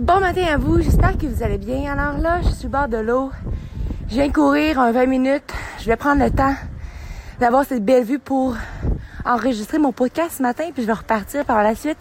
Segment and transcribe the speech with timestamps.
[0.00, 1.92] Bon matin à vous, j'espère que vous allez bien.
[1.92, 3.30] Alors là, je suis au bord de l'eau.
[4.08, 5.52] Je viens courir un 20 minutes.
[5.78, 6.54] Je vais prendre le temps
[7.38, 8.56] d'avoir cette belle vue pour
[9.26, 11.98] enregistrer mon podcast ce matin, puis je vais repartir par la suite.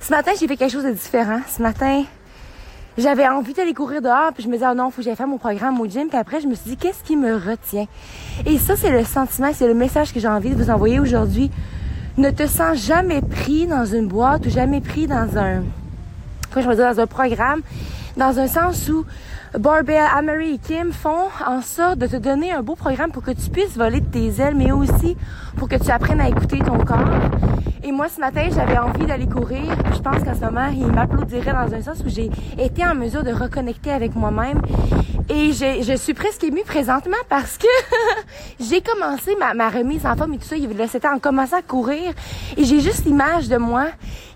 [0.00, 1.38] Ce matin, j'ai fait quelque chose de différent.
[1.46, 2.02] Ce matin,
[2.98, 5.28] j'avais envie d'aller courir dehors, puis je me disais, oh non, faut que j'aille faire
[5.28, 6.08] mon programme au gym.
[6.08, 7.86] Puis après, je me suis dit, qu'est-ce qui me retient?
[8.44, 11.52] Et ça, c'est le sentiment, c'est le message que j'ai envie de vous envoyer aujourd'hui.
[12.18, 15.62] Ne te sens jamais pris dans une boîte ou jamais pris dans un,
[16.54, 17.60] je veux dire, dans un programme,
[18.16, 19.04] dans un sens où
[19.58, 23.30] Barbell, Amory et Kim font en sorte de te donner un beau programme pour que
[23.30, 25.16] tu puisses voler de tes ailes, mais aussi
[25.56, 27.08] pour que tu apprennes à écouter ton corps.
[27.84, 29.62] Et moi, ce matin, j'avais envie d'aller courir.
[29.94, 33.22] je pense qu'en ce moment, il m'applaudirait dans un sens où j'ai été en mesure
[33.22, 34.60] de reconnecter avec moi-même.
[35.28, 37.66] Et je suis presque émue présentement parce que
[38.60, 40.56] j'ai commencé ma, remise en forme et tout ça.
[40.88, 42.12] C'était en commençant à courir.
[42.56, 43.86] Et j'ai juste l'image de moi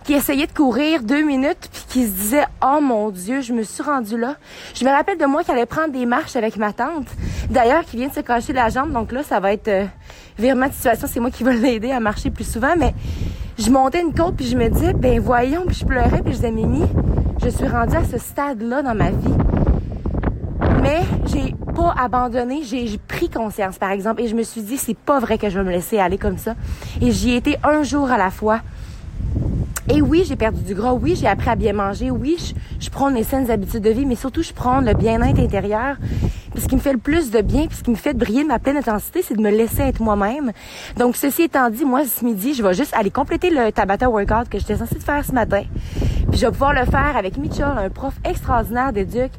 [0.05, 3.63] qui essayait de courir deux minutes puis qui se disait oh mon dieu je me
[3.63, 4.37] suis rendue là
[4.75, 7.07] je me rappelle de moi qui allait prendre des marches avec ma tante
[7.51, 9.85] d'ailleurs qui vient de se cacher la jambe donc là ça va être euh,
[10.39, 12.95] virement de situation c'est moi qui vais l'aider à marcher plus souvent mais
[13.59, 16.37] je montais une côte puis je me disais ben voyons puis je pleurais puis je
[16.37, 16.83] disais Mimi
[17.43, 19.35] je suis rendue à ce stade là dans ma vie
[20.83, 24.97] mais j'ai pas abandonné, j'ai pris conscience par exemple et je me suis dit c'est
[24.97, 26.55] pas vrai que je vais me laisser aller comme ça
[27.01, 28.61] et j'y étais un jour à la fois
[29.93, 30.93] et oui, j'ai perdu du gras.
[30.93, 32.13] Oui, j'ai appris à bien manger.
[32.13, 32.55] Oui, je,
[32.91, 35.97] je prends mes saines habitudes de vie, mais surtout, je prends le bien-être intérieur.
[36.53, 38.43] Puis ce qui me fait le plus de bien, puis ce qui me fait briller
[38.43, 40.51] ma pleine intensité, c'est de me laisser être moi-même.
[40.97, 44.49] Donc, ceci étant dit, moi, ce midi, je vais juste aller compléter le Tabata workout
[44.49, 45.63] que j'étais censée faire ce matin.
[46.31, 49.33] Puis je vais pouvoir le faire avec Mitchell, un prof extraordinaire d'éduc.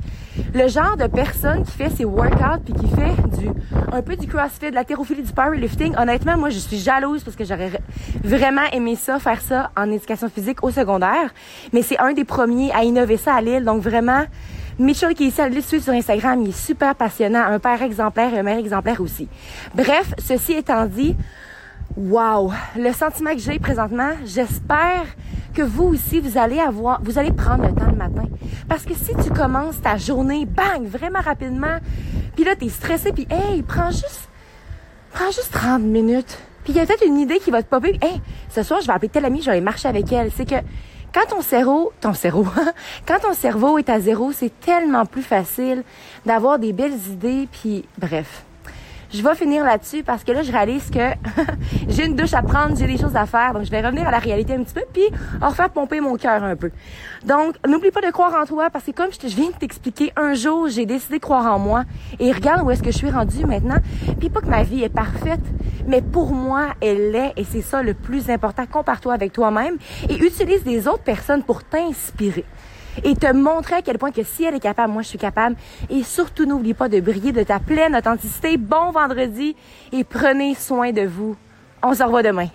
[0.53, 3.49] Le genre de personne qui fait ses workouts puis qui fait du
[3.93, 5.95] un peu du crossfit, de la thérophilie, du powerlifting.
[5.97, 7.71] Honnêtement, moi, je suis jalouse parce que j'aurais
[8.23, 11.33] vraiment aimé ça, faire ça en éducation physique au secondaire.
[11.73, 13.63] Mais c'est un des premiers à innover ça à Lille.
[13.63, 14.23] Donc vraiment,
[14.79, 17.81] Mitchell qui est ici, à le suivre sur Instagram, il est super passionnant, un père
[17.81, 19.27] exemplaire et un mère exemplaire aussi.
[19.75, 21.15] Bref, ceci étant dit,
[21.97, 25.05] wow, le sentiment que j'ai présentement, j'espère
[25.53, 28.23] que vous aussi, vous allez avoir, vous allez prendre le temps le matin.
[28.67, 31.77] Parce que si tu commences ta journée, bang, vraiment rapidement,
[32.35, 34.29] puis là, t'es stressé, puis hey, prends juste,
[35.11, 36.39] prends juste 30 minutes.
[36.63, 37.97] Puis il y a peut-être une idée qui va te popper.
[38.01, 40.31] Hey, ce soir, je vais appeler telle amie, je vais aller marcher avec elle.
[40.31, 40.55] C'est que
[41.13, 42.45] quand ton cerveau, ton cerveau,
[43.07, 45.83] quand ton cerveau est à zéro, c'est tellement plus facile
[46.25, 48.45] d'avoir des belles idées, puis bref
[49.13, 50.99] je vais finir là-dessus parce que là, je réalise que
[51.89, 53.53] j'ai une douche à prendre, j'ai des choses à faire.
[53.53, 55.03] Donc, je vais revenir à la réalité un petit peu, puis
[55.41, 56.71] en refaire pomper mon cœur un peu.
[57.25, 60.13] Donc, n'oublie pas de croire en toi parce que comme je, te, viens de t'expliquer,
[60.15, 61.83] un jour, j'ai décidé de croire en moi.
[62.19, 63.77] Et regarde où est-ce que je suis rendue maintenant.
[64.19, 65.43] Puis pas que ma vie est parfaite,
[65.87, 67.33] mais pour moi, elle l'est.
[67.37, 68.65] Et c'est ça le plus important.
[68.65, 69.77] Compare-toi avec toi-même
[70.09, 72.45] et utilise des autres personnes pour t'inspirer
[73.03, 75.55] et te montrer à quel point que si elle est capable, moi je suis capable.
[75.89, 78.57] Et surtout, n'oublie pas de briller de ta pleine authenticité.
[78.57, 79.55] Bon vendredi
[79.91, 81.35] et prenez soin de vous.
[81.83, 82.47] On se revoit demain.